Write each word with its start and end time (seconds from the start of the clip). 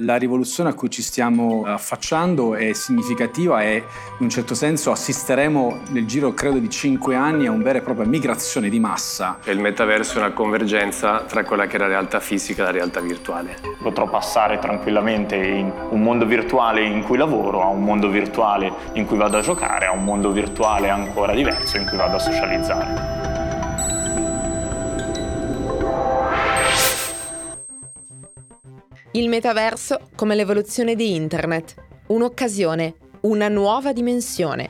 La 0.00 0.16
rivoluzione 0.16 0.68
a 0.68 0.74
cui 0.74 0.90
ci 0.90 1.00
stiamo 1.00 1.62
affacciando 1.64 2.54
è 2.54 2.74
significativa 2.74 3.62
e 3.62 3.76
in 3.76 4.24
un 4.24 4.28
certo 4.28 4.54
senso 4.54 4.90
assisteremo 4.90 5.80
nel 5.88 6.04
giro 6.04 6.34
credo 6.34 6.58
di 6.58 6.68
cinque 6.68 7.14
anni 7.14 7.46
a 7.46 7.50
una 7.50 7.62
vera 7.62 7.78
e 7.78 7.80
propria 7.80 8.06
migrazione 8.06 8.68
di 8.68 8.78
massa. 8.78 9.38
Il 9.44 9.58
metaverso 9.58 10.16
è 10.16 10.18
una 10.18 10.32
convergenza 10.32 11.22
tra 11.22 11.44
quella 11.44 11.66
che 11.66 11.76
è 11.76 11.78
la 11.78 11.86
realtà 11.86 12.20
fisica 12.20 12.60
e 12.60 12.64
la 12.66 12.72
realtà 12.72 13.00
virtuale. 13.00 13.58
Potrò 13.80 14.06
passare 14.06 14.58
tranquillamente 14.58 15.34
in 15.36 15.72
un 15.88 16.02
mondo 16.02 16.26
virtuale 16.26 16.84
in 16.84 17.02
cui 17.02 17.16
lavoro, 17.16 17.62
a 17.62 17.68
un 17.68 17.82
mondo 17.82 18.10
virtuale 18.10 18.70
in 18.92 19.06
cui 19.06 19.16
vado 19.16 19.38
a 19.38 19.40
giocare, 19.40 19.86
a 19.86 19.92
un 19.92 20.04
mondo 20.04 20.30
virtuale 20.30 20.90
ancora 20.90 21.32
diverso 21.32 21.78
in 21.78 21.86
cui 21.86 21.96
vado 21.96 22.16
a 22.16 22.18
socializzare. 22.18 23.25
Il 29.16 29.30
metaverso 29.30 30.10
come 30.14 30.34
l'evoluzione 30.34 30.94
di 30.94 31.14
Internet, 31.14 31.74
un'occasione, 32.08 32.96
una 33.22 33.48
nuova 33.48 33.94
dimensione. 33.94 34.68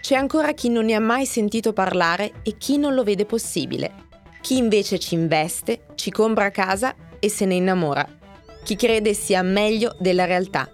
C'è 0.00 0.16
ancora 0.16 0.52
chi 0.52 0.68
non 0.68 0.86
ne 0.86 0.94
ha 0.94 1.00
mai 1.00 1.26
sentito 1.26 1.72
parlare 1.72 2.32
e 2.42 2.56
chi 2.58 2.76
non 2.76 2.94
lo 2.94 3.04
vede 3.04 3.24
possibile. 3.24 3.92
Chi 4.40 4.56
invece 4.56 4.98
ci 4.98 5.14
investe, 5.14 5.84
ci 5.94 6.10
compra 6.10 6.50
casa 6.50 6.92
e 7.20 7.28
se 7.28 7.44
ne 7.44 7.54
innamora. 7.54 8.04
Chi 8.64 8.74
crede 8.74 9.14
sia 9.14 9.42
meglio 9.42 9.94
della 10.00 10.24
realtà. 10.24 10.68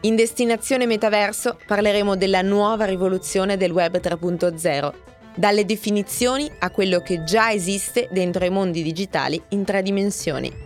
In 0.00 0.16
Destinazione 0.16 0.86
Metaverso 0.86 1.58
parleremo 1.66 2.16
della 2.16 2.40
nuova 2.40 2.86
rivoluzione 2.86 3.58
del 3.58 3.72
Web 3.72 4.00
3.0, 4.00 4.92
dalle 5.36 5.66
definizioni 5.66 6.50
a 6.60 6.70
quello 6.70 7.00
che 7.00 7.24
già 7.24 7.52
esiste 7.52 8.08
dentro 8.10 8.42
i 8.46 8.50
mondi 8.50 8.82
digitali 8.82 9.38
in 9.50 9.64
tre 9.66 9.82
dimensioni. 9.82 10.65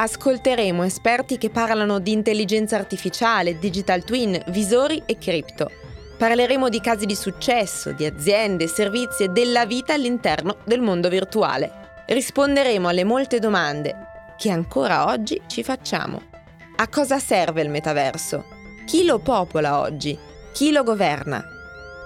Ascolteremo 0.00 0.84
esperti 0.84 1.38
che 1.38 1.50
parlano 1.50 1.98
di 1.98 2.12
intelligenza 2.12 2.76
artificiale, 2.76 3.58
digital 3.58 4.04
twin, 4.04 4.40
visori 4.50 5.02
e 5.04 5.18
cripto. 5.18 5.72
Parleremo 6.16 6.68
di 6.68 6.80
casi 6.80 7.04
di 7.04 7.16
successo, 7.16 7.90
di 7.90 8.04
aziende, 8.04 8.68
servizi 8.68 9.24
e 9.24 9.28
della 9.30 9.66
vita 9.66 9.94
all'interno 9.94 10.58
del 10.64 10.80
mondo 10.80 11.08
virtuale. 11.08 12.04
Risponderemo 12.06 12.86
alle 12.86 13.02
molte 13.02 13.40
domande 13.40 13.96
che 14.36 14.50
ancora 14.50 15.08
oggi 15.08 15.42
ci 15.48 15.64
facciamo. 15.64 16.22
A 16.76 16.86
cosa 16.86 17.18
serve 17.18 17.62
il 17.62 17.68
metaverso? 17.68 18.44
Chi 18.86 19.04
lo 19.04 19.18
popola 19.18 19.80
oggi? 19.80 20.16
Chi 20.52 20.70
lo 20.70 20.84
governa? 20.84 21.44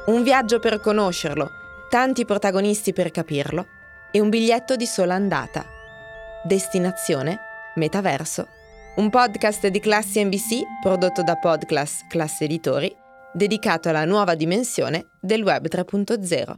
Un 0.07 0.23
viaggio 0.23 0.61
per 0.61 0.81
conoscerlo, 0.81 1.51
tanti 1.91 2.25
protagonisti 2.25 2.95
per 2.95 3.11
capirlo 3.11 3.67
e 4.11 4.19
un 4.19 4.31
biglietto 4.31 4.77
di 4.77 4.87
sola 4.87 5.13
andata. 5.13 5.67
Destinazione 6.43 7.51
Metaverso, 7.75 8.49
un 8.97 9.09
podcast 9.09 9.67
di 9.69 9.81
Classi 9.81 10.23
NBC 10.23 10.61
prodotto 10.83 11.23
da 11.23 11.37
Podclass 11.37 12.07
Classe 12.07 12.45
Editori, 12.45 12.95
dedicato 13.33 13.89
alla 13.89 14.05
nuova 14.05 14.35
dimensione 14.35 15.07
del 15.19 15.43
Web 15.43 15.69
3.0. 15.69 16.55